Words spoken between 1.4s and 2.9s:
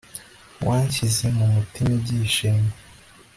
mutima ibyishimo